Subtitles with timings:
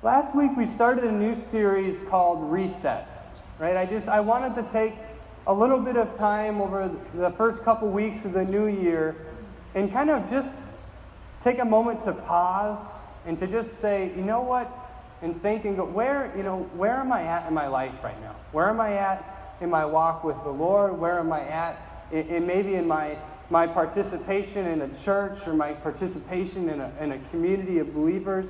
[0.00, 3.08] Last week we started a new series called Reset.
[3.58, 3.76] Right?
[3.76, 4.94] I just I wanted to take
[5.48, 9.26] a little bit of time over the first couple weeks of the new year
[9.74, 10.54] and kind of just
[11.42, 12.86] take a moment to pause
[13.26, 14.70] and to just say, you know what?
[15.20, 18.20] And think and go, where, you know, where am I at in my life right
[18.20, 18.36] now?
[18.52, 20.96] Where am I at in my walk with the Lord?
[20.96, 21.76] Where am I at
[22.12, 23.18] in maybe in my
[23.50, 28.46] my participation in a church or my participation in a, in a community of believers?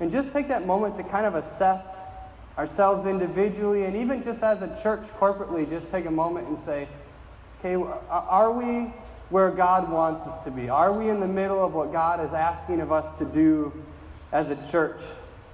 [0.00, 1.84] And just take that moment to kind of assess
[2.58, 6.88] ourselves individually and even just as a church corporately, just take a moment and say,
[7.58, 7.74] okay,
[8.10, 8.92] are we
[9.30, 10.68] where God wants us to be?
[10.68, 13.72] Are we in the middle of what God is asking of us to do
[14.32, 15.00] as a church?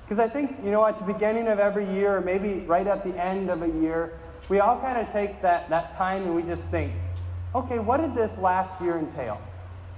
[0.08, 3.04] Because I think, you know, at the beginning of every year, or maybe right at
[3.04, 6.42] the end of a year, we all kind of take that, that time and we
[6.42, 6.92] just think,
[7.54, 9.40] okay, what did this last year entail?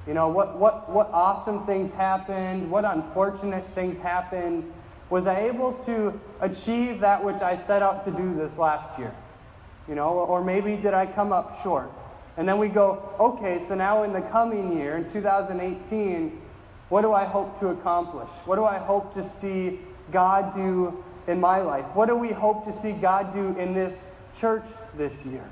[0.07, 2.71] You know, what, what, what awesome things happened?
[2.71, 4.73] What unfortunate things happened?
[5.11, 9.15] Was I able to achieve that which I set out to do this last year?
[9.89, 11.91] You know, or maybe did I come up short?
[12.37, 16.41] And then we go, okay, so now in the coming year, in 2018,
[16.89, 18.29] what do I hope to accomplish?
[18.45, 21.85] What do I hope to see God do in my life?
[21.95, 23.97] What do we hope to see God do in this
[24.41, 24.65] church
[24.97, 25.45] this year?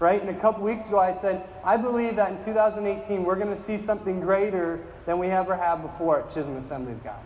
[0.00, 0.20] Right?
[0.20, 3.66] And a couple weeks ago, I said, I believe that in 2018, we're going to
[3.66, 7.20] see something greater than we ever have before at Chisholm Assembly of God.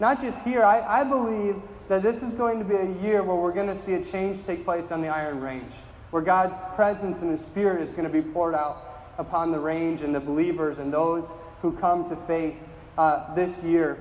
[0.00, 1.56] Not just here, I, I believe
[1.88, 4.44] that this is going to be a year where we're going to see a change
[4.46, 5.72] take place on the Iron Range,
[6.10, 10.00] where God's presence and His Spirit is going to be poured out upon the range
[10.02, 11.24] and the believers and those
[11.60, 12.56] who come to faith
[12.98, 13.98] uh, this year.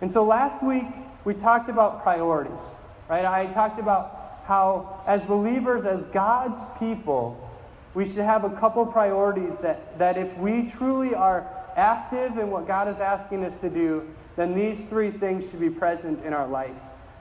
[0.00, 0.84] And so last week,
[1.24, 2.60] we talked about priorities,
[3.08, 3.24] right?
[3.24, 4.19] I talked about
[4.50, 7.38] how, as believers, as God's people,
[7.94, 12.66] we should have a couple priorities that, that if we truly are active in what
[12.66, 14.02] God is asking us to do,
[14.34, 16.74] then these three things should be present in our life.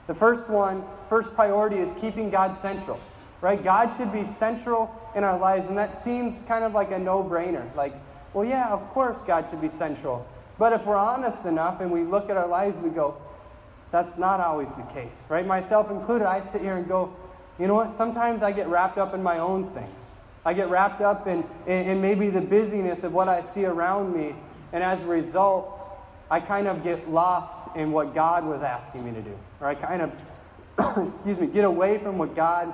[0.08, 3.00] The first one, first priority is keeping God central,
[3.42, 3.64] right?
[3.64, 7.24] God should be central in our lives, and that seems kind of like a no
[7.24, 7.64] brainer.
[7.76, 7.94] Like,
[8.34, 10.26] well, yeah, of course God should be central.
[10.58, 13.18] But if we're honest enough and we look at our lives, we go,
[13.92, 15.46] that's not always the case, right?
[15.46, 17.14] Myself included, I sit here and go,
[17.60, 17.98] you know what?
[17.98, 19.90] Sometimes I get wrapped up in my own things.
[20.46, 24.16] I get wrapped up in, in, in maybe the busyness of what I see around
[24.16, 24.34] me.
[24.72, 25.76] And as a result,
[26.32, 29.38] I kind of get lost in what God was asking me to do.
[29.60, 32.72] Or I kind of, excuse me, get away from what God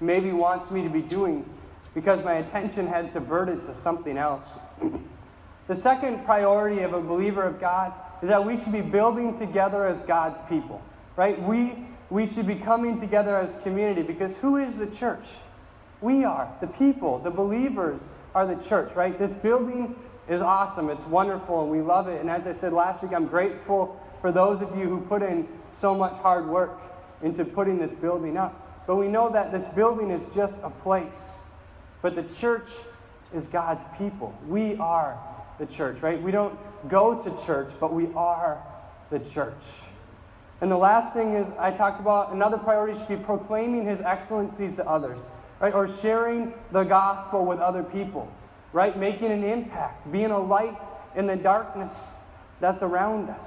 [0.00, 1.48] maybe wants me to be doing
[1.94, 4.46] because my attention has diverted to something else.
[5.66, 9.86] the second priority of a believer of God is that we should be building together
[9.86, 10.82] as God's people.
[11.16, 11.40] Right?
[11.42, 11.74] We
[12.10, 15.24] we should be coming together as community because who is the church?
[16.00, 16.50] We are.
[16.60, 18.00] The people, the believers
[18.34, 19.18] are the church, right?
[19.18, 19.96] This building
[20.28, 20.90] is awesome.
[20.90, 22.20] It's wonderful and we love it.
[22.20, 25.46] And as I said last week, I'm grateful for those of you who put in
[25.80, 26.78] so much hard work
[27.22, 28.86] into putting this building up.
[28.86, 31.06] But we know that this building is just a place.
[32.00, 32.68] But the church
[33.34, 34.34] is God's people.
[34.48, 35.18] We are
[35.58, 36.20] the church, right?
[36.22, 36.58] We don't
[36.88, 38.62] go to church, but we are
[39.10, 39.54] the church.
[40.60, 44.74] And the last thing is, I talked about another priority should be proclaiming his excellencies
[44.76, 45.18] to others,
[45.60, 45.72] right?
[45.72, 48.30] Or sharing the gospel with other people,
[48.72, 48.98] right?
[48.98, 50.76] Making an impact, being a light
[51.14, 51.92] in the darkness
[52.60, 53.40] that's around us.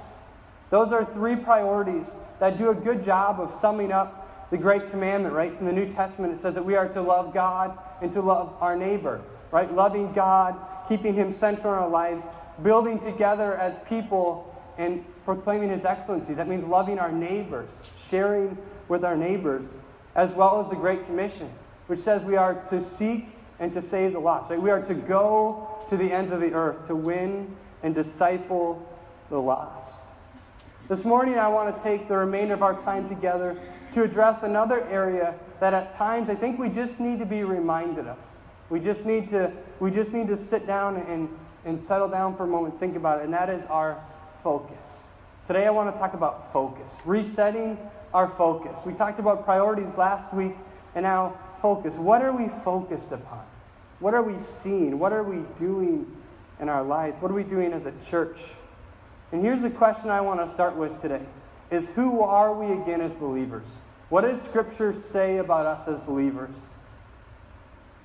[0.70, 2.06] Those are three priorities
[2.40, 5.56] that do a good job of summing up the great commandment, right?
[5.56, 8.54] From the New Testament, it says that we are to love God and to love
[8.60, 9.20] our neighbor,
[9.50, 9.72] right?
[9.72, 10.56] Loving God,
[10.88, 12.22] keeping him central in our lives,
[12.62, 14.51] building together as people
[14.82, 16.36] and proclaiming his excellencies.
[16.36, 17.68] That means loving our neighbors,
[18.10, 19.62] sharing with our neighbors,
[20.14, 21.50] as well as the Great Commission,
[21.86, 23.26] which says we are to seek
[23.60, 24.54] and to save the lost.
[24.54, 28.86] We are to go to the ends of the earth to win and disciple
[29.30, 29.92] the lost.
[30.88, 33.56] This morning, I want to take the remainder of our time together
[33.94, 38.08] to address another area that at times I think we just need to be reminded
[38.08, 38.18] of.
[38.68, 41.28] We just need to, we just need to sit down and,
[41.64, 44.02] and settle down for a moment, think about it, and that is our
[44.42, 44.76] focus.
[45.46, 47.78] Today I want to talk about focus, resetting
[48.14, 48.74] our focus.
[48.84, 50.52] We talked about priorities last week,
[50.94, 51.92] and now focus.
[51.94, 53.44] What are we focused upon?
[54.00, 54.98] What are we seeing?
[54.98, 56.06] What are we doing
[56.60, 57.16] in our lives?
[57.20, 58.36] What are we doing as a church?
[59.30, 61.22] And here's the question I want to start with today
[61.70, 63.64] is who are we again as believers?
[64.10, 66.54] What does Scripture say about us as believers?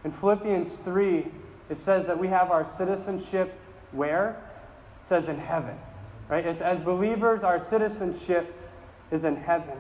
[0.06, 1.28] In Philippians 3,
[1.70, 3.54] it says that we have our citizenship
[3.92, 4.42] where?
[5.04, 5.76] It says in heaven.
[6.30, 6.46] Right?
[6.46, 8.54] As, as believers, our citizenship
[9.12, 9.78] is in heaven.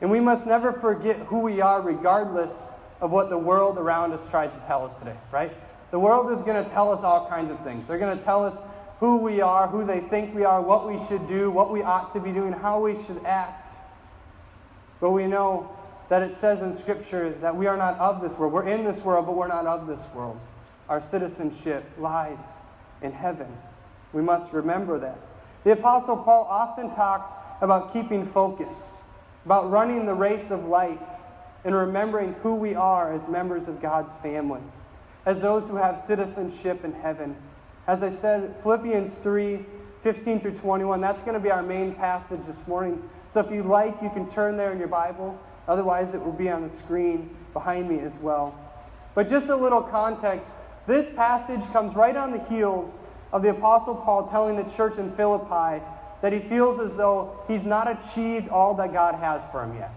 [0.00, 2.50] And we must never forget who we are, regardless
[3.00, 5.52] of what the world around us tries to tell us today, right?
[5.90, 7.88] The world is going to tell us all kinds of things.
[7.88, 8.56] They're going to tell us
[9.00, 12.12] who we are, who they think we are, what we should do, what we ought
[12.14, 13.76] to be doing, how we should act.
[15.00, 15.70] But we know
[16.08, 18.52] that it says in Scripture that we are not of this world.
[18.52, 20.38] We're in this world, but we're not of this world.
[20.88, 22.38] Our citizenship lies
[23.02, 23.46] in heaven.
[24.12, 25.18] We must remember that.
[25.64, 28.76] The Apostle Paul often talked about keeping focus,
[29.44, 30.98] about running the race of life,
[31.64, 34.60] and remembering who we are as members of God's family,
[35.26, 37.36] as those who have citizenship in heaven.
[37.86, 39.64] As I said, Philippians 3
[40.04, 43.02] 15 through 21, that's going to be our main passage this morning.
[43.34, 45.36] So if you'd like, you can turn there in your Bible.
[45.66, 48.56] Otherwise, it will be on the screen behind me as well.
[49.16, 50.50] But just a little context
[50.88, 52.90] this passage comes right on the heels
[53.32, 55.82] of the Apostle Paul telling the church in Philippi
[56.22, 59.92] that he feels as though he's not achieved all that God has for him yet.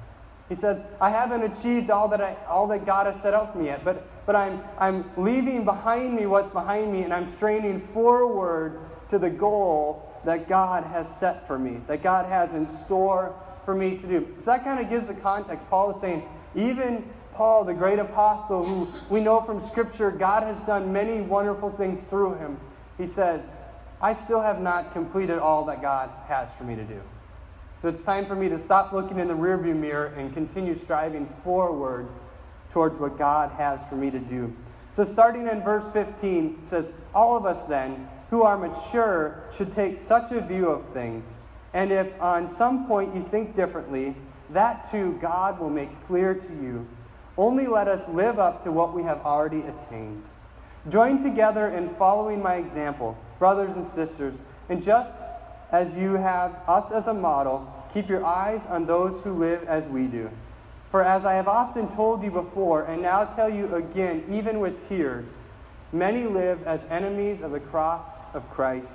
[0.49, 3.59] He said, I haven't achieved all that, I, all that God has set out for
[3.59, 7.87] me yet, but, but I'm, I'm leaving behind me what's behind me, and I'm straining
[7.93, 8.79] forward
[9.11, 13.33] to the goal that God has set for me, that God has in store
[13.65, 14.27] for me to do.
[14.39, 15.65] So that kind of gives the context.
[15.69, 16.23] Paul is saying,
[16.53, 21.71] even Paul, the great apostle, who we know from Scripture, God has done many wonderful
[21.71, 22.59] things through him.
[23.01, 23.41] He says,
[23.99, 27.01] I still have not completed all that God has for me to do.
[27.81, 31.27] So it's time for me to stop looking in the rearview mirror and continue striving
[31.43, 32.07] forward
[32.73, 34.53] towards what God has for me to do.
[34.95, 39.73] So starting in verse 15, it says, All of us then, who are mature, should
[39.73, 41.23] take such a view of things.
[41.73, 44.15] And if on some point you think differently,
[44.51, 46.85] that too God will make clear to you.
[47.35, 50.23] Only let us live up to what we have already attained.
[50.89, 54.33] Join together in following my example, brothers and sisters,
[54.69, 55.11] and just
[55.71, 59.83] as you have us as a model, keep your eyes on those who live as
[59.91, 60.29] we do.
[60.89, 64.73] For as I have often told you before, and now tell you again, even with
[64.89, 65.25] tears,
[65.93, 68.87] many live as enemies of the cross of Christ.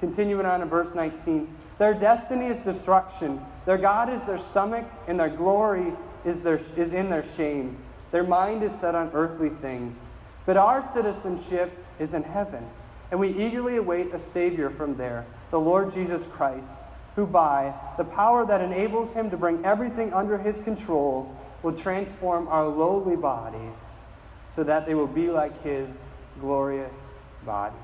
[0.00, 1.48] Continuing on in verse 19,
[1.78, 3.40] their destiny is destruction.
[3.66, 5.92] Their God is their stomach, and their glory
[6.24, 7.78] is, their, is in their shame.
[8.12, 9.96] Their mind is set on earthly things.
[10.46, 12.64] But our citizenship is in heaven,
[13.10, 16.66] and we eagerly await a Savior from there, the Lord Jesus Christ,
[17.16, 22.46] who by the power that enables him to bring everything under his control will transform
[22.48, 23.72] our lowly bodies
[24.54, 25.88] so that they will be like his
[26.40, 26.92] glorious
[27.46, 27.76] body.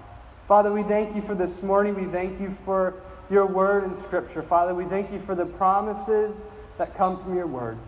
[0.47, 1.95] Father, we thank you for this morning.
[1.95, 2.95] We thank you for
[3.31, 4.43] your word in Scripture.
[4.43, 6.35] Father, we thank you for the promises
[6.77, 7.79] that come from your word.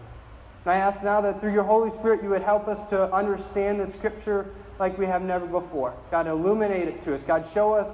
[0.65, 3.81] And I ask now that through your Holy Spirit you would help us to understand
[3.81, 4.47] the Scripture
[4.83, 5.95] like we have never before.
[6.11, 7.21] God, illuminate it to us.
[7.25, 7.87] God, show us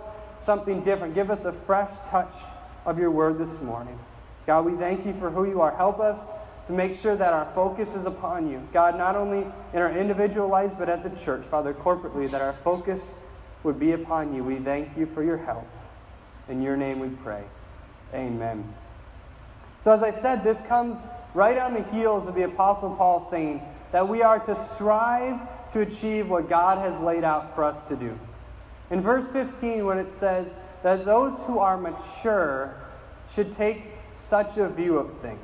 [0.47, 1.15] something different.
[1.15, 2.33] Give us a fresh touch
[2.87, 3.99] of your word this morning.
[4.47, 5.77] God, we thank you for who you are.
[5.77, 6.19] Help us
[6.67, 8.67] to make sure that our focus is upon you.
[8.73, 12.55] God, not only in our individual lives, but as a church, Father, corporately, that our
[12.65, 13.03] focus
[13.65, 14.43] would be upon you.
[14.43, 15.69] We thank you for your help.
[16.49, 17.45] In your name we pray.
[18.15, 18.65] Amen.
[19.85, 20.99] So, as I said, this comes
[21.35, 23.61] right on the heels of the Apostle Paul saying
[23.93, 25.39] that we are to strive
[25.79, 28.19] to achieve what God has laid out for us to do.
[28.91, 30.47] In verse 15, when it says
[30.83, 32.75] that those who are mature
[33.35, 33.85] should take
[34.29, 35.41] such a view of things,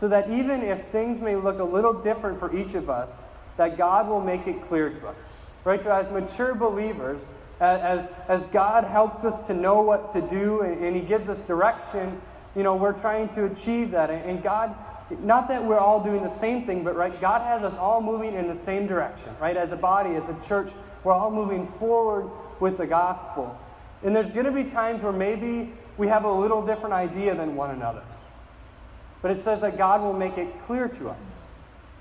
[0.00, 3.08] so that even if things may look a little different for each of us,
[3.56, 5.16] that God will make it clear to us.
[5.64, 5.82] Right?
[5.82, 7.20] So, as mature believers,
[7.60, 11.38] as, as God helps us to know what to do and, and He gives us
[11.46, 12.20] direction,
[12.54, 14.10] you know, we're trying to achieve that.
[14.10, 14.74] And, and God
[15.10, 18.34] not that we're all doing the same thing, but right, God has us all moving
[18.34, 19.56] in the same direction, right?
[19.56, 20.70] As a body, as a church,
[21.02, 22.30] we're all moving forward
[22.60, 23.58] with the gospel.
[24.02, 27.56] And there's going to be times where maybe we have a little different idea than
[27.56, 28.02] one another.
[29.22, 31.18] But it says that God will make it clear to us.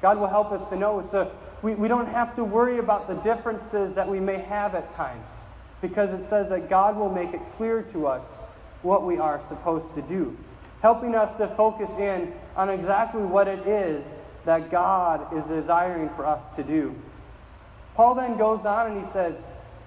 [0.02, 1.08] God will help us to know.
[1.12, 1.32] So
[1.64, 5.26] we, we don't have to worry about the differences that we may have at times.
[5.82, 8.24] Because it says that God will make it clear to us
[8.82, 10.38] what we are supposed to do
[10.82, 14.04] helping us to focus in on exactly what it is
[14.46, 16.96] that God is desiring for us to do.
[17.96, 19.36] Paul then goes on and he says,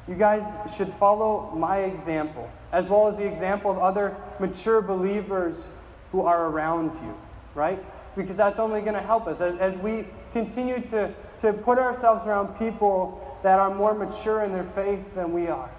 [0.08, 0.42] You guys
[0.76, 5.56] should follow my example, as well as the example of other mature believers
[6.12, 7.14] who are around you,
[7.54, 7.82] right?
[8.16, 9.40] Because that's only going to help us.
[9.40, 11.12] As, as we continue to,
[11.42, 15.70] to put ourselves around people that are more mature in their faith than we are,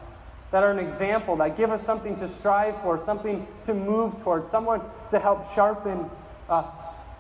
[0.51, 4.49] that are an example, that give us something to strive for, something to move towards,
[4.51, 4.81] someone
[5.11, 6.09] to help sharpen
[6.51, 6.75] us.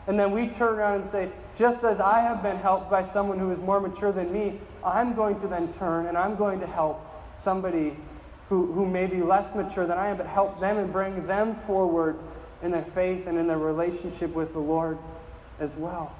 [0.07, 3.39] And then we turn around and say, just as I have been helped by someone
[3.39, 6.67] who is more mature than me, I'm going to then turn and I'm going to
[6.67, 7.05] help
[7.43, 7.95] somebody
[8.49, 11.55] who, who may be less mature than I am, but help them and bring them
[11.67, 12.17] forward
[12.61, 14.97] in their faith and in their relationship with the Lord
[15.59, 16.13] as well.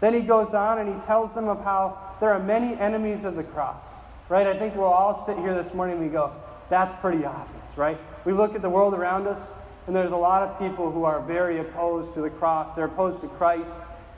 [0.00, 3.36] Then he goes on and he tells them of how there are many enemies of
[3.36, 3.84] the cross.
[4.28, 4.46] Right?
[4.46, 6.32] I think we'll all sit here this morning and we go,
[6.70, 7.98] that's pretty obvious, right?
[8.24, 9.40] We look at the world around us,
[9.86, 12.74] and there's a lot of people who are very opposed to the cross.
[12.76, 13.68] They're opposed to Christ.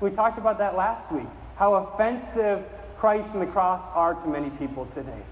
[0.01, 2.65] We talked about that last week, how offensive
[2.99, 5.23] Christ and the cross are to many people today.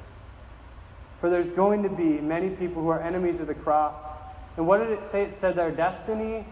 [1.20, 3.94] For there's going to be many people who are enemies of the cross.
[4.56, 5.24] And what did it say?
[5.24, 6.44] It said their destiny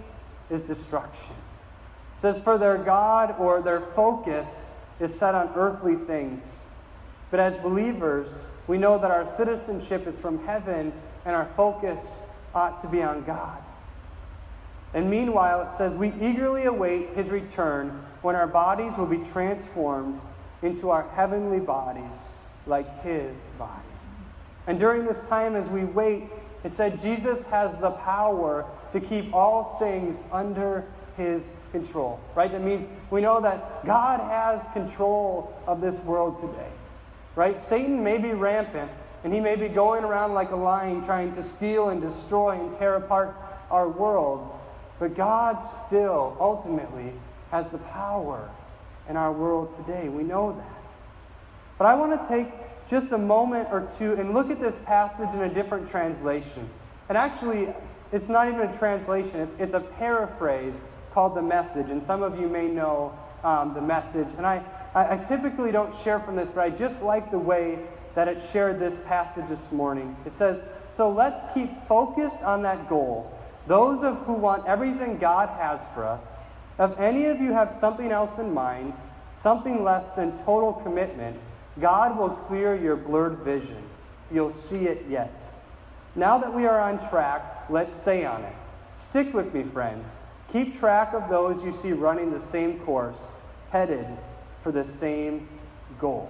[0.50, 1.34] is destruction.
[2.18, 4.46] It says, for their God or their focus
[5.00, 6.42] is set on earthly things.
[7.30, 8.28] But as believers,
[8.66, 10.92] we know that our citizenship is from heaven
[11.24, 11.98] and our focus
[12.54, 13.58] ought to be on God.
[14.92, 20.20] And meanwhile, it says, we eagerly await his return when our bodies will be transformed
[20.62, 22.04] into our heavenly bodies
[22.66, 23.82] like his body.
[24.66, 26.24] And during this time, as we wait,
[26.64, 30.84] it said Jesus has the power to keep all things under
[31.16, 31.42] his
[31.72, 32.20] control.
[32.34, 32.50] Right?
[32.50, 36.70] That means we know that God has control of this world today.
[37.36, 37.56] Right?
[37.68, 38.90] Satan may be rampant,
[39.24, 42.78] and he may be going around like a lion trying to steal and destroy and
[42.78, 43.36] tear apart
[43.70, 44.59] our world.
[45.00, 47.12] But God still, ultimately,
[47.50, 48.48] has the power
[49.08, 50.08] in our world today.
[50.08, 50.82] We know that.
[51.78, 52.52] But I want to take
[52.90, 56.68] just a moment or two and look at this passage in a different translation.
[57.08, 57.72] And actually,
[58.12, 60.74] it's not even a translation, it's, it's a paraphrase
[61.12, 61.88] called The Message.
[61.88, 64.28] And some of you may know um, The Message.
[64.36, 64.62] And I,
[64.94, 67.78] I, I typically don't share from this, but I just like the way
[68.14, 70.14] that it shared this passage this morning.
[70.26, 70.58] It says,
[70.98, 73.32] So let's keep focused on that goal.
[73.70, 76.20] Those of who want everything God has for us,
[76.80, 78.92] if any of you have something else in mind,
[79.44, 81.38] something less than total commitment,
[81.80, 83.80] God will clear your blurred vision.
[84.32, 85.32] You'll see it yet.
[86.16, 88.56] Now that we are on track, let's stay on it.
[89.10, 90.04] Stick with me, friends.
[90.52, 93.14] Keep track of those you see running the same course,
[93.70, 94.08] headed
[94.64, 95.46] for the same
[96.00, 96.28] goal.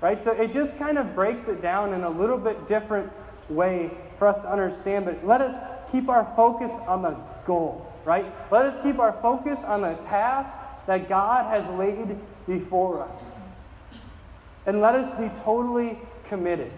[0.00, 0.22] Right?
[0.22, 3.10] So it just kind of breaks it down in a little bit different
[3.48, 3.90] way
[4.20, 7.16] for us to understand, but let us keep our focus on the
[7.46, 8.26] goal, right?
[8.50, 10.54] Let us keep our focus on the task
[10.86, 13.22] that God has laid before us.
[14.66, 16.72] And let us be totally committed,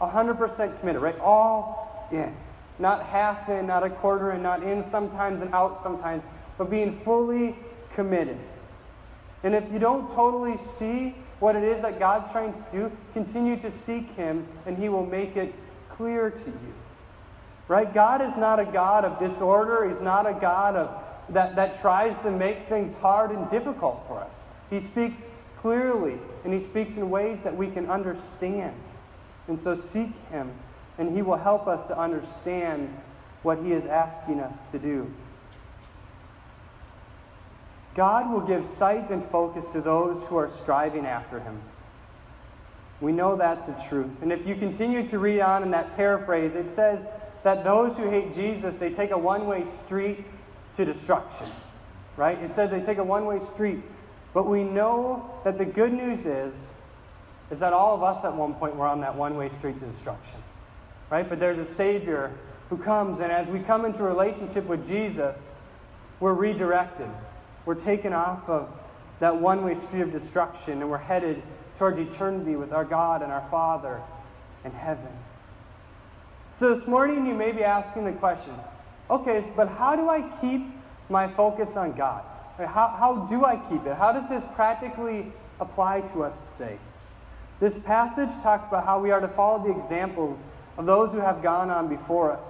[0.00, 1.18] 100% committed, right?
[1.20, 2.34] All in.
[2.78, 6.22] Not half in, not a quarter in, not in sometimes and out sometimes,
[6.58, 7.56] but being fully
[7.94, 8.38] committed.
[9.42, 13.60] And if you don't totally see what it is that God's trying to do, continue
[13.60, 15.54] to seek Him, and He will make it
[15.96, 16.74] clear to you.
[17.66, 17.92] Right?
[17.92, 19.88] God is not a God of disorder.
[19.88, 20.90] He's not a God of,
[21.30, 24.30] that, that tries to make things hard and difficult for us.
[24.68, 25.16] He speaks
[25.60, 28.74] clearly, and He speaks in ways that we can understand.
[29.48, 30.52] And so seek Him,
[30.98, 32.94] and He will help us to understand
[33.42, 35.10] what He is asking us to do.
[37.94, 41.60] God will give sight and focus to those who are striving after Him.
[43.00, 44.10] We know that's the truth.
[44.22, 46.98] And if you continue to read on in that paraphrase, it says
[47.44, 50.24] that those who hate Jesus, they take a one way street
[50.76, 51.46] to destruction.
[52.16, 52.38] Right?
[52.38, 53.82] It says they take a one way street.
[54.32, 56.54] But we know that the good news is,
[57.50, 59.86] is that all of us at one point were on that one way street to
[59.86, 60.40] destruction.
[61.10, 61.28] Right?
[61.28, 62.32] But there's a Savior
[62.70, 65.36] who comes, and as we come into relationship with Jesus,
[66.18, 67.08] we're redirected.
[67.66, 68.68] We're taken off of
[69.20, 71.42] that one way street of destruction, and we're headed
[71.78, 74.00] towards eternity with our God and our Father
[74.64, 75.12] in heaven.
[76.60, 78.54] So this morning you may be asking the question
[79.10, 80.64] okay, but how do I keep
[81.08, 82.22] my focus on God?
[82.56, 83.96] How, how do I keep it?
[83.96, 86.78] How does this practically apply to us today?
[87.58, 90.38] This passage talks about how we are to follow the examples
[90.78, 92.44] of those who have gone on before us,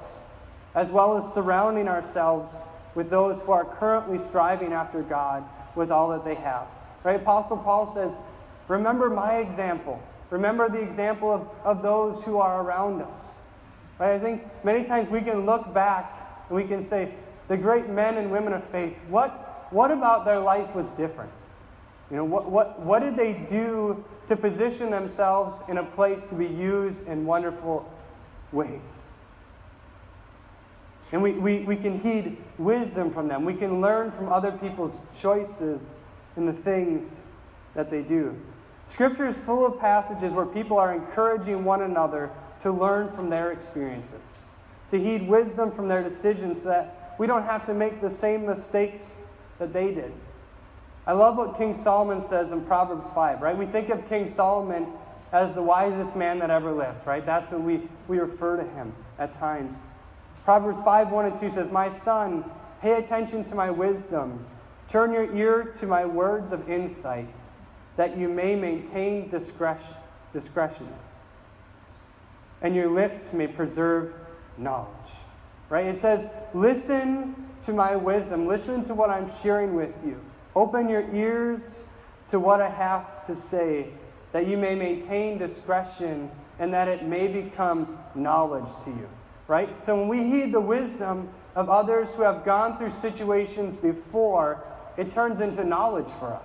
[0.74, 2.54] as well as surrounding ourselves
[2.94, 5.44] with those who are currently striving after God
[5.74, 6.66] with all that they have.
[7.04, 7.16] Right?
[7.16, 8.12] Apostle Paul says,
[8.68, 10.00] Remember my example.
[10.30, 13.33] Remember the example of, of those who are around us.
[13.98, 14.14] Right?
[14.14, 17.14] I think many times we can look back and we can say,
[17.48, 21.30] the great men and women of faith, what, what about their life was different?
[22.10, 26.34] You know, what, what, what did they do to position themselves in a place to
[26.34, 27.90] be used in wonderful
[28.52, 28.80] ways?
[31.12, 33.44] And we, we, we can heed wisdom from them.
[33.44, 35.80] We can learn from other people's choices
[36.36, 37.08] and the things
[37.74, 38.36] that they do.
[38.94, 42.30] Scripture is full of passages where people are encouraging one another
[42.64, 44.20] to learn from their experiences,
[44.90, 49.04] to heed wisdom from their decisions that we don't have to make the same mistakes
[49.58, 50.12] that they did.
[51.06, 53.56] I love what King Solomon says in Proverbs 5, right?
[53.56, 54.86] We think of King Solomon
[55.32, 57.24] as the wisest man that ever lived, right?
[57.24, 59.76] That's what we, we refer to him at times.
[60.44, 62.44] Proverbs 5 1 and 2 says, My son,
[62.80, 64.46] pay attention to my wisdom,
[64.90, 67.28] turn your ear to my words of insight,
[67.96, 69.94] that you may maintain discretion.
[70.32, 70.88] discretion.
[72.64, 74.14] And your lips may preserve
[74.56, 74.88] knowledge.
[75.68, 75.86] Right?
[75.86, 78.46] It says, listen to my wisdom.
[78.48, 80.18] Listen to what I'm sharing with you.
[80.56, 81.60] Open your ears
[82.30, 83.88] to what I have to say,
[84.32, 89.08] that you may maintain discretion and that it may become knowledge to you.
[89.46, 89.68] Right?
[89.84, 94.64] So when we heed the wisdom of others who have gone through situations before,
[94.96, 96.42] it turns into knowledge for us.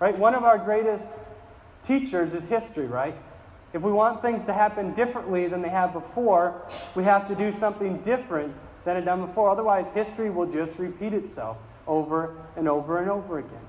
[0.00, 0.16] Right?
[0.16, 1.04] One of our greatest
[1.86, 3.16] teachers is history, right?
[3.72, 6.62] If we want things to happen differently than they have before,
[6.94, 9.50] we have to do something different than it done before.
[9.50, 13.66] Otherwise, history will just repeat itself over and over and over again.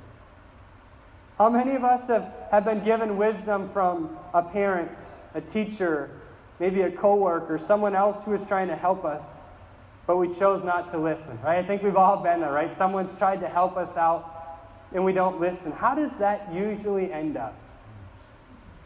[1.38, 4.92] How many of us have, have been given wisdom from a parent,
[5.34, 6.10] a teacher,
[6.60, 9.24] maybe a coworker, someone else who is trying to help us,
[10.06, 11.64] but we chose not to listen, right?
[11.64, 12.76] I think we've all been there, right?
[12.78, 14.36] Someone's tried to help us out
[14.94, 15.72] and we don't listen.
[15.72, 17.56] How does that usually end up?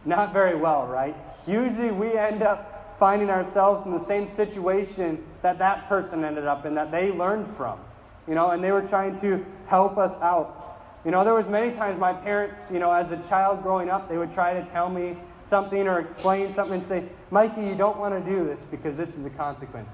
[0.06, 1.16] Not very well, right?
[1.48, 6.66] Usually we end up finding ourselves in the same situation that that person ended up
[6.66, 7.80] in, that they learned from,
[8.28, 10.80] you know, and they were trying to help us out.
[11.06, 14.08] You know, there was many times my parents, you know, as a child growing up,
[14.08, 15.18] they would try to tell me
[15.50, 19.10] something or explain something and say, Mikey, you don't want to do this because this
[19.10, 19.90] is the consequence.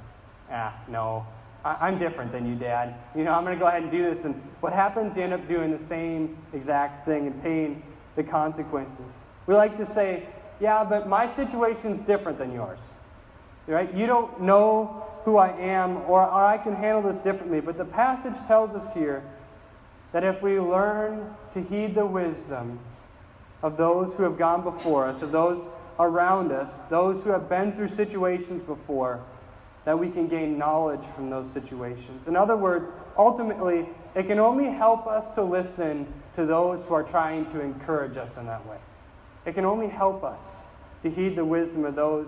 [0.51, 1.25] Ah, no,
[1.65, 2.95] I- am different than you, Dad.
[3.15, 4.23] You know, I'm going to go ahead and do this.
[4.23, 7.83] And what happens, you end up doing the same exact thing and paying
[8.15, 9.05] the consequences.
[9.49, 10.27] We like to say,
[10.59, 12.77] yeah, but my situation's different than yours.
[13.65, 13.91] Right?
[13.95, 17.59] You don't know who I am, or, or I can handle this differently.
[17.59, 19.23] But the passage tells us here
[20.11, 22.79] that if we learn to heed the wisdom
[23.63, 25.59] of those who have gone before us, of those
[25.97, 29.19] around us, those who have been through situations before,
[29.85, 32.27] that we can gain knowledge from those situations.
[32.27, 32.85] In other words,
[33.17, 38.15] ultimately, it can only help us to listen to those who are trying to encourage
[38.15, 38.77] us in that way.
[39.49, 40.37] It can only help us
[41.01, 42.27] to heed the wisdom of those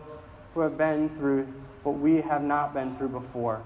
[0.56, 1.48] who have been through
[1.84, 3.62] what we have not been through before.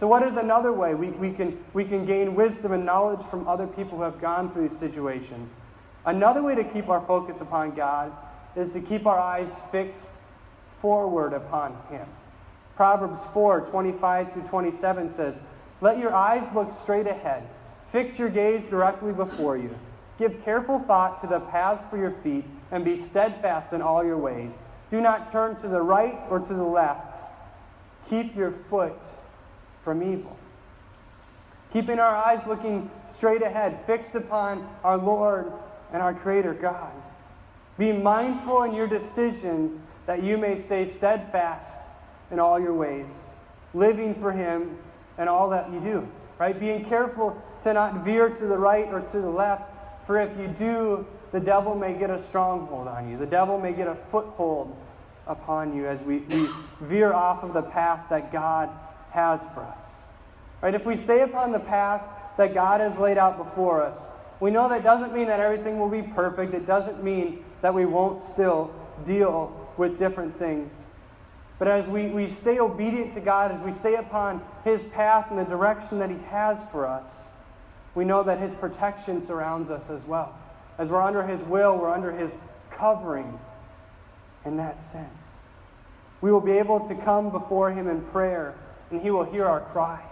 [0.00, 3.46] So, what is another way we, we, can, we can gain wisdom and knowledge from
[3.46, 5.50] other people who have gone through these situations?
[6.06, 8.10] Another way to keep our focus upon God
[8.56, 10.00] is to keep our eyes fixed
[10.80, 12.06] forward upon Him.
[12.74, 15.34] Proverbs 4 25 through 27 says,
[15.82, 17.46] Let your eyes look straight ahead,
[17.92, 19.76] fix your gaze directly before you.
[20.18, 24.18] Give careful thought to the paths for your feet, and be steadfast in all your
[24.18, 24.50] ways.
[24.90, 27.06] Do not turn to the right or to the left.
[28.08, 28.98] Keep your foot
[29.84, 30.36] from evil.
[31.72, 35.52] Keeping our eyes looking straight ahead, fixed upon our Lord
[35.92, 36.92] and our Creator God.
[37.78, 41.70] Be mindful in your decisions that you may stay steadfast
[42.30, 43.06] in all your ways,
[43.74, 44.78] living for Him
[45.18, 46.08] in all that you do.
[46.38, 46.58] Right?
[46.58, 49.64] Being careful to not veer to the right or to the left,
[50.06, 53.18] for if you do, the devil may get a stronghold on you.
[53.18, 54.76] The devil may get a foothold
[55.26, 56.48] upon you as we, we
[56.80, 58.70] veer off of the path that God
[59.10, 59.78] has for us.
[60.62, 60.74] Right?
[60.74, 62.02] If we stay upon the path
[62.38, 63.98] that God has laid out before us,
[64.38, 66.54] we know that doesn't mean that everything will be perfect.
[66.54, 68.70] It doesn't mean that we won't still
[69.06, 70.70] deal with different things.
[71.58, 75.38] But as we, we stay obedient to God, as we stay upon His path and
[75.38, 77.02] the direction that He has for us,
[77.96, 80.38] we know that His protection surrounds us as well.
[80.78, 82.30] As we're under His will, we're under His
[82.70, 83.40] covering
[84.44, 85.08] in that sense.
[86.20, 88.54] We will be able to come before Him in prayer,
[88.90, 90.02] and He will hear our cries.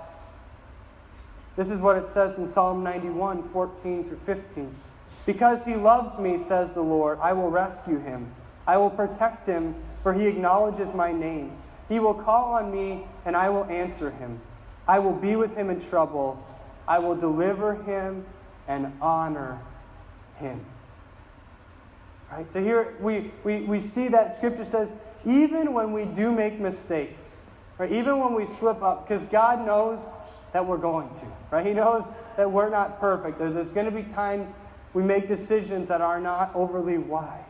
[1.57, 4.75] This is what it says in Psalm 91 14 through 15.
[5.27, 8.33] Because He loves me, says the Lord, I will rescue Him.
[8.67, 11.53] I will protect Him, for He acknowledges my name.
[11.91, 14.41] He will call on me, and I will answer Him.
[14.89, 16.43] I will be with Him in trouble.
[16.87, 18.25] I will deliver him
[18.69, 19.61] and honor
[20.37, 20.65] him.
[22.31, 22.47] Right?
[22.53, 24.89] So here we, we, we see that scripture says,
[25.27, 27.21] even when we do make mistakes,
[27.79, 27.93] right?
[27.93, 30.01] Even when we slip up, because God knows
[30.53, 31.67] that we're going to, right?
[31.67, 32.05] He knows
[32.37, 33.39] that we're not perfect.
[33.39, 34.47] There's, there's going to be times
[34.93, 37.41] we make decisions that are not overly wise.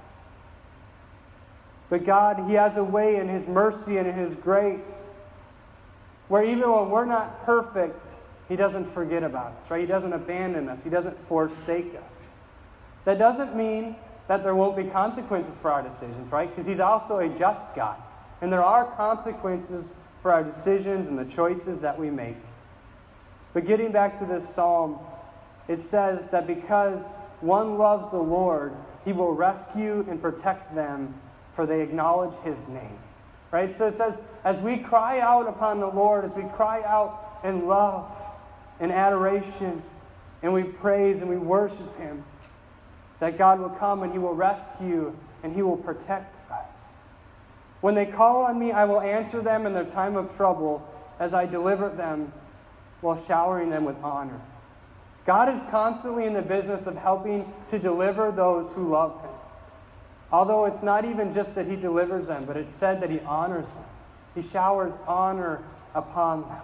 [1.90, 4.80] But God, He has a way in His mercy and in His grace
[6.28, 7.98] where even when we're not perfect,
[8.48, 9.80] he doesn't forget about us, right?
[9.80, 10.78] He doesn't abandon us.
[10.84, 12.02] He doesn't forsake us.
[13.04, 13.96] That doesn't mean
[14.28, 16.54] that there won't be consequences for our decisions, right?
[16.54, 17.96] Because He's also a just God.
[18.40, 19.86] And there are consequences
[20.22, 22.36] for our decisions and the choices that we make.
[23.52, 24.98] But getting back to this psalm,
[25.68, 27.00] it says that because
[27.40, 31.14] one loves the Lord, He will rescue and protect them,
[31.54, 32.98] for they acknowledge His name.
[33.50, 33.76] Right?
[33.78, 37.66] So it says, as we cry out upon the Lord, as we cry out in
[37.68, 38.10] love,
[38.80, 39.82] and adoration,
[40.42, 42.24] and we praise and we worship Him.
[43.20, 46.66] That God will come and He will rescue and He will protect us.
[47.80, 50.86] When they call on me, I will answer them in their time of trouble
[51.20, 52.32] as I deliver them
[53.00, 54.40] while showering them with honor.
[55.26, 59.30] God is constantly in the business of helping to deliver those who love Him.
[60.32, 63.66] Although it's not even just that He delivers them, but it's said that He honors
[63.66, 64.42] them.
[64.42, 65.62] He showers honor
[65.94, 66.60] upon them.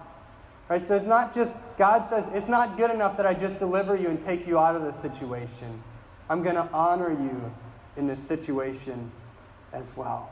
[0.70, 0.87] Right?
[0.87, 4.09] So it's not just, God says, it's not good enough that I just deliver you
[4.09, 5.83] and take you out of the situation.
[6.28, 7.52] I'm going to honor you
[7.96, 9.11] in this situation
[9.72, 10.30] as well.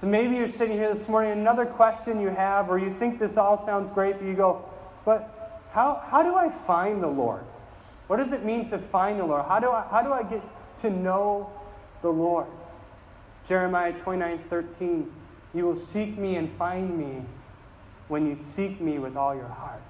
[0.00, 3.36] So maybe you're sitting here this morning, another question you have, or you think this
[3.36, 4.64] all sounds great, but you go,
[5.04, 7.44] but how, how do I find the Lord?
[8.06, 9.44] What does it mean to find the Lord?
[9.44, 10.42] How do I, how do I get
[10.80, 11.52] to know
[12.00, 12.46] the Lord?
[13.46, 15.12] Jeremiah 29 13,
[15.54, 17.22] you will seek me and find me
[18.08, 19.82] when you seek me with all your heart.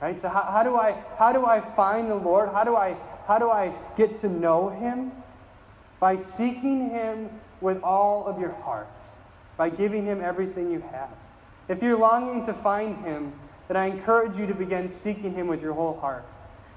[0.00, 0.20] Right?
[0.22, 2.50] So how, how, do I how do I find the Lord?
[2.50, 5.12] How do I how do I get to know him?
[6.00, 7.28] By seeking him
[7.60, 8.88] with all of your heart
[9.58, 11.10] by giving Him everything you have.
[11.68, 13.34] If you're longing to find Him,
[13.66, 16.24] then I encourage you to begin seeking Him with your whole heart.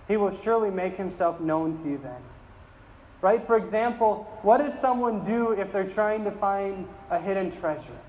[0.09, 2.19] He will surely make Himself known to you then.
[3.21, 3.45] Right?
[3.45, 7.99] For example, what does someone do if they're trying to find a hidden treasure?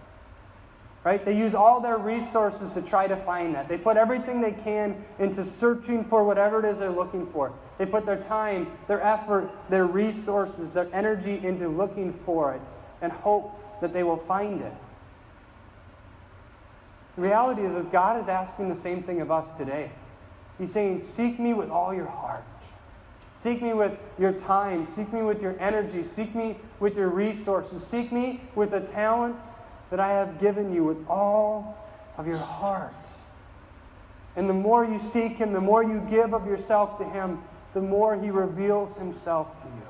[1.04, 1.24] Right?
[1.24, 3.68] They use all their resources to try to find that.
[3.68, 7.52] They put everything they can into searching for whatever it is they're looking for.
[7.78, 12.60] They put their time, their effort, their resources, their energy into looking for it
[13.00, 14.72] and hope that they will find it.
[17.16, 19.90] The reality is that God is asking the same thing of us today.
[20.58, 22.44] He's saying, Seek me with all your heart.
[23.42, 24.86] Seek me with your time.
[24.94, 26.04] Seek me with your energy.
[26.14, 27.82] Seek me with your resources.
[27.82, 29.44] Seek me with the talents
[29.92, 31.76] that I have given you with all
[32.16, 32.94] of your heart.
[34.36, 37.40] And the more you seek Him, the more you give of yourself to Him,
[37.74, 39.86] the more He reveals Himself to you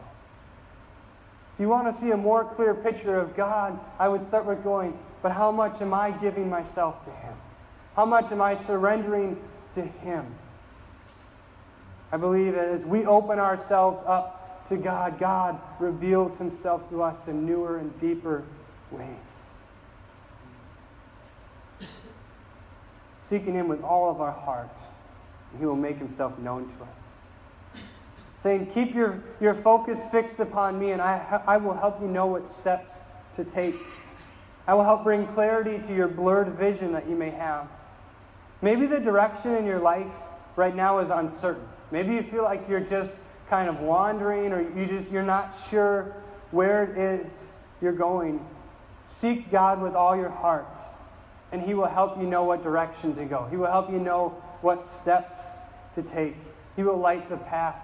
[1.54, 4.64] If you want to see a more clear picture of God, I would start with
[4.64, 7.34] going, but how much am I giving myself to Him?
[7.94, 9.40] How much am I surrendering
[9.76, 10.26] to Him?
[12.10, 17.16] I believe that as we open ourselves up to God, God reveals Himself to us
[17.28, 18.42] in newer and deeper
[18.90, 19.31] ways.
[23.32, 24.68] Seeking Him with all of our heart,
[25.50, 26.90] and He will make Himself known to us
[28.42, 32.26] saying, Keep your, your focus fixed upon me, and I, I will help you know
[32.26, 32.92] what steps
[33.36, 33.76] to take.
[34.66, 37.68] I will help bring clarity to your blurred vision that you may have.
[38.60, 40.06] Maybe the direction in your life
[40.56, 41.66] right now is uncertain.
[41.90, 43.10] Maybe you feel like you're just
[43.48, 46.14] kind of wandering or you just you're not sure
[46.52, 47.32] where it is
[47.80, 48.44] you're going.
[49.20, 50.66] Seek God with all your heart,
[51.52, 53.46] and He will help you know what direction to go.
[53.50, 54.30] He will help you know
[54.62, 55.38] what steps
[55.94, 56.34] to take.
[56.76, 57.76] He will light the path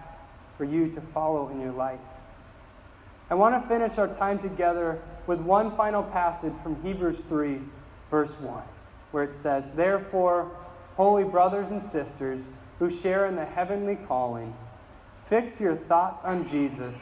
[0.57, 2.01] for you to follow in your life.
[3.31, 7.61] I want to finish our time together with one final passage from Hebrews 3,
[8.11, 8.63] verse 1,
[9.11, 10.51] where it says, Therefore,
[10.97, 12.41] holy brothers and sisters
[12.79, 14.55] who share in the heavenly calling,
[15.29, 16.95] fix your thoughts on Jesus,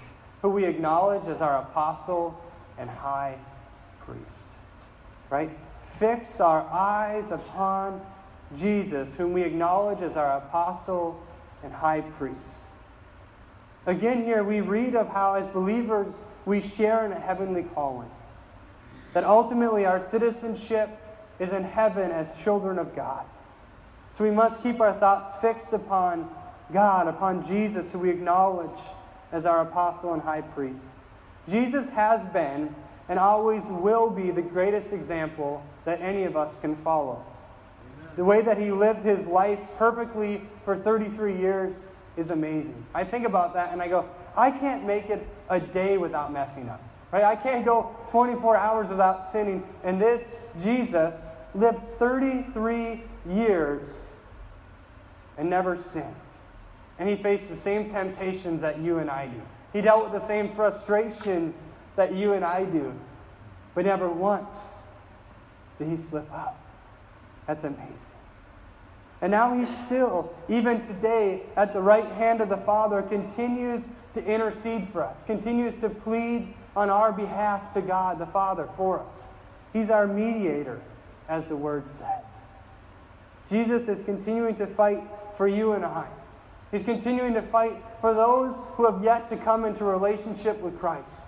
[0.43, 2.39] who we acknowledge as our apostle
[2.77, 3.37] and high
[4.05, 4.23] priest.
[5.31, 5.51] Right?
[5.99, 8.01] Fix our eyes upon
[8.59, 11.21] Jesus, whom we acknowledge as our apostle
[11.63, 12.37] and high priest.
[13.87, 16.13] Again, here we read of how, as believers,
[16.45, 18.11] we share in a heavenly calling.
[19.15, 20.91] That ultimately our citizenship
[21.39, 23.25] is in heaven as children of God.
[24.19, 26.29] So we must keep our thoughts fixed upon
[26.73, 28.79] God, upon Jesus, who we acknowledge
[29.33, 30.79] as our apostle and high priest.
[31.49, 32.75] Jesus has been
[33.09, 37.25] and always will be the greatest example that any of us can follow.
[38.17, 41.75] The way that he lived his life perfectly for 33 years
[42.17, 42.85] is amazing.
[42.95, 46.69] I think about that and I go, I can't make it a day without messing
[46.69, 46.83] up.
[47.13, 47.25] Right?
[47.25, 49.63] I can't go 24 hours without sinning.
[49.85, 50.23] And this
[50.63, 51.15] Jesus
[51.55, 53.89] lived 33 years
[55.39, 56.15] and never sinned.
[56.99, 59.41] And he faced the same temptations that you and I do.
[59.73, 61.55] He dealt with the same frustrations
[61.97, 62.93] that you and I do.
[63.75, 64.49] But never once
[65.79, 66.61] did he slip up.
[67.47, 67.99] That's amazing.
[69.21, 73.83] And now he still, even today, at the right hand of the Father, continues
[74.15, 79.01] to intercede for us, continues to plead on our behalf to God the Father for
[79.01, 79.29] us.
[79.73, 80.81] He's our mediator,
[81.29, 82.25] as the word says.
[83.51, 85.03] Jesus is continuing to fight
[85.37, 86.07] for you and I.
[86.73, 91.21] He's continuing to fight for those who have yet to come into relationship with Christ.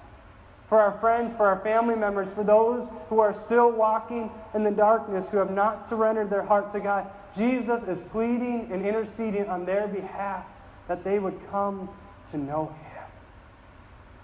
[0.68, 4.70] For our friends, for our family members, for those who are still walking in the
[4.70, 7.06] darkness, who have not surrendered their heart to God.
[7.36, 10.44] Jesus is pleading and interceding on their behalf
[10.88, 11.88] that they would come
[12.32, 12.88] to know him.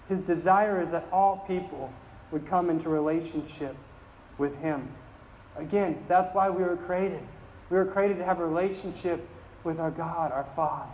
[0.09, 1.91] His desire is that all people
[2.31, 3.75] would come into relationship
[4.37, 4.87] with Him.
[5.57, 7.21] Again, that's why we were created.
[7.69, 9.27] We were created to have a relationship
[9.63, 10.91] with our God, our Father.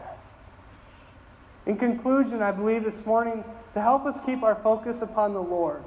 [1.65, 3.43] In conclusion, I believe this morning,
[3.73, 5.83] to help us keep our focus upon the Lord,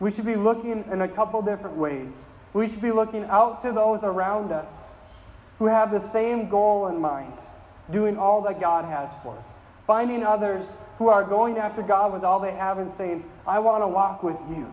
[0.00, 2.08] we should be looking in a couple different ways.
[2.52, 4.72] We should be looking out to those around us
[5.58, 7.32] who have the same goal in mind,
[7.90, 9.44] doing all that God has for us.
[9.86, 10.66] Finding others
[10.98, 14.22] who are going after God with all they have and saying, I want to walk
[14.22, 14.72] with you.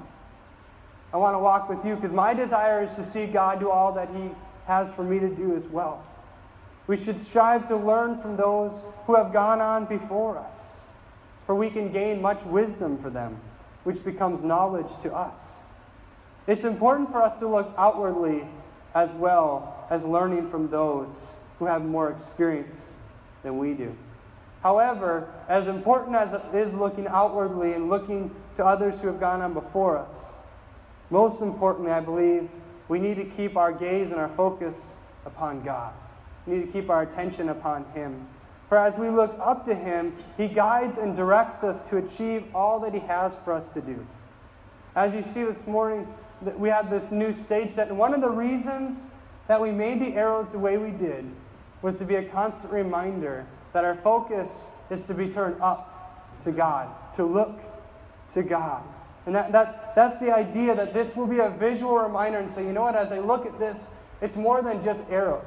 [1.13, 3.93] I want to walk with you because my desire is to see God do all
[3.93, 4.29] that He
[4.67, 6.03] has for me to do as well.
[6.87, 8.71] We should strive to learn from those
[9.05, 10.51] who have gone on before us,
[11.45, 13.39] for we can gain much wisdom from them,
[13.83, 15.33] which becomes knowledge to us.
[16.47, 18.43] It's important for us to look outwardly
[18.93, 21.09] as well as learning from those
[21.57, 22.75] who have more experience
[23.43, 23.95] than we do.
[24.61, 29.41] However, as important as it is looking outwardly and looking to others who have gone
[29.41, 30.09] on before us,
[31.09, 32.49] most importantly, I believe,
[32.89, 34.75] we need to keep our gaze and our focus
[35.25, 35.93] upon God.
[36.45, 38.27] We need to keep our attention upon Him.
[38.69, 42.79] For as we look up to Him, He guides and directs us to achieve all
[42.81, 44.05] that He has for us to do.
[44.95, 46.07] As you see this morning,
[46.57, 48.97] we had this new stage set, and one of the reasons
[49.47, 51.25] that we made the arrows the way we did
[51.81, 54.49] was to be a constant reminder that our focus
[54.89, 57.59] is to be turned up to God, to look
[58.33, 58.83] to God.
[59.25, 62.63] And that, that, that's the idea that this will be a visual reminder and say,
[62.63, 63.87] you know what, as I look at this,
[64.21, 65.43] it's more than just arrows.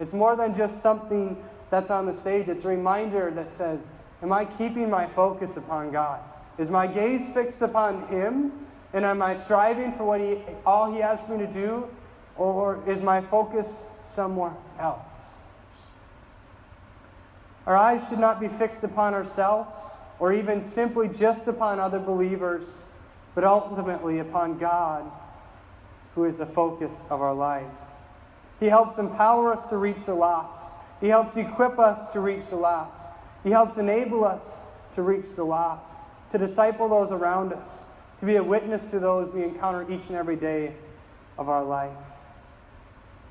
[0.00, 1.36] It's more than just something
[1.70, 2.48] that's on the stage.
[2.48, 3.78] It's a reminder that says,
[4.22, 6.20] Am I keeping my focus upon God?
[6.58, 8.52] Is my gaze fixed upon Him?
[8.92, 11.88] And am I striving for what he, all He for me to do?
[12.36, 13.66] Or is my focus
[14.14, 15.02] somewhere else?
[17.66, 19.68] Our eyes should not be fixed upon ourselves
[20.18, 22.64] or even simply just upon other believers,
[23.34, 25.10] but ultimately upon God,
[26.14, 27.85] who is the focus of our lives.
[28.60, 30.72] He helps empower us to reach the lost.
[31.00, 32.98] He helps equip us to reach the lost.
[33.44, 34.40] He helps enable us
[34.94, 35.84] to reach the lost,
[36.32, 37.68] to disciple those around us,
[38.20, 40.74] to be a witness to those we encounter each and every day
[41.36, 41.96] of our life.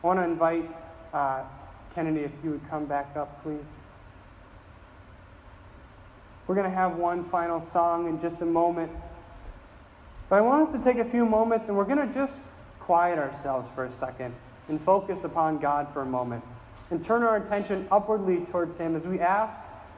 [0.04, 0.70] I want to invite
[1.12, 1.42] uh,
[1.96, 3.58] Kennedy, if you would come back up, please.
[6.46, 8.92] We're going to have one final song in just a moment.
[10.30, 12.34] But I want us to take a few moments and we're going to just
[12.80, 14.36] quiet ourselves for a second
[14.68, 16.44] and focus upon God for a moment
[16.92, 19.54] and turn our attention upwardly towards Him as we ask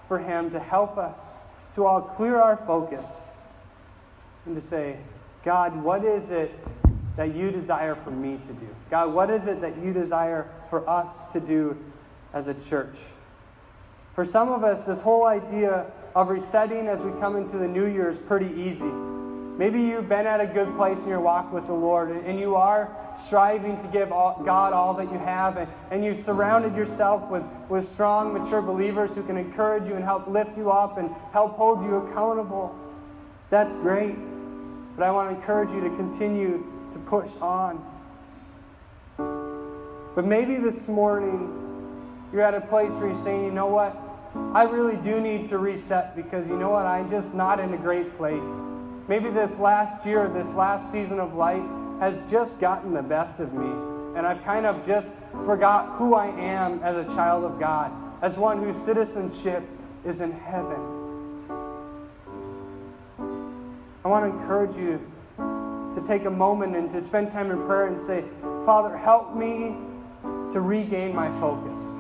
[0.08, 1.16] for Him to help us
[1.76, 3.06] to all clear our focus
[4.46, 4.98] and to say,
[5.44, 6.52] God, what is it
[7.18, 8.68] that you desire for me to do?
[8.90, 11.78] God, what is it that you desire for us to do
[12.34, 12.96] as a church?
[14.16, 17.86] For some of us, this whole idea of resetting as we come into the new
[17.86, 18.92] year is pretty easy.
[19.58, 22.56] Maybe you've been at a good place in your walk with the Lord and you
[22.56, 27.28] are striving to give all, God all that you have, and, and you've surrounded yourself
[27.32, 31.10] with, with strong, mature believers who can encourage you and help lift you up and
[31.32, 32.76] help hold you accountable.
[33.50, 34.16] That's great.
[34.96, 37.84] But I want to encourage you to continue to push on.
[40.16, 41.54] But maybe this morning
[42.32, 43.98] you're at a place where you're saying, you know what?
[44.54, 46.86] I really do need to reset because you know what?
[46.86, 48.77] I'm just not in a great place.
[49.08, 51.64] Maybe this last year, this last season of life,
[52.00, 53.68] has just gotten the best of me.
[54.18, 55.08] And I've kind of just
[55.46, 57.92] forgot who I am as a child of God,
[58.22, 59.64] as one whose citizenship
[60.06, 60.98] is in heaven.
[64.04, 65.00] I want to encourage you
[65.38, 68.24] to take a moment and to spend time in prayer and say,
[68.66, 69.76] Father, help me
[70.54, 71.97] to regain my focus.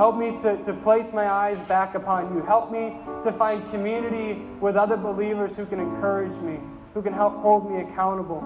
[0.00, 2.40] Help me to, to place my eyes back upon you.
[2.42, 6.58] Help me to find community with other believers who can encourage me,
[6.94, 8.40] who can help hold me accountable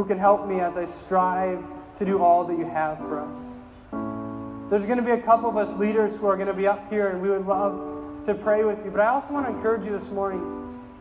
[0.00, 1.62] who can help me as I strive
[1.98, 4.70] to do all that you have for us.
[4.70, 6.88] There's going to be a couple of us leaders who are going to be up
[6.88, 8.90] here, and we would love to pray with you.
[8.90, 10.40] But I also want to encourage you this morning.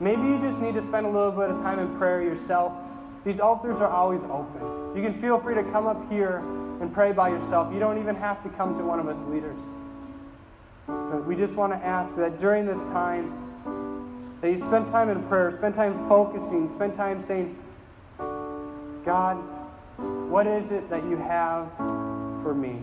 [0.01, 2.73] Maybe you just need to spend a little bit of time in prayer yourself.
[3.23, 4.97] These altars are always open.
[4.97, 6.43] You can feel free to come up here
[6.79, 7.73] and pray by yourself.
[7.73, 9.57] You don't even have to come to one of us leaders.
[10.87, 15.21] But we just want to ask that during this time, that you spend time in
[15.23, 17.57] prayer, spend time focusing, spend time saying,
[19.05, 19.35] God,
[20.29, 22.81] what is it that you have for me?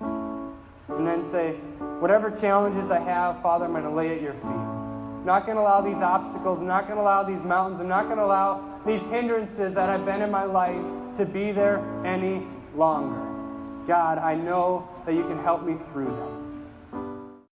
[0.00, 1.52] And then say,
[2.00, 4.44] whatever challenges I have, Father, I'm going to lay at your feet.
[4.44, 6.58] I'm not going to allow these obstacles.
[6.58, 7.80] I'm not going to allow these mountains.
[7.80, 10.84] I'm not going to allow these hindrances that I've been in my life
[11.18, 13.20] to be there any longer.
[13.86, 16.31] God, I know that you can help me through them.